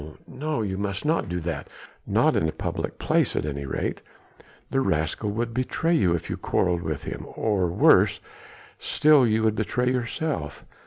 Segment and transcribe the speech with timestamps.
[0.27, 0.63] no!
[0.63, 1.67] you must not do that...
[2.07, 4.01] not in a public place at any rate...
[4.71, 7.23] the rascal would betray you if you quarrelled with him...
[7.35, 8.19] or worse
[8.79, 10.65] still you would betray yourself.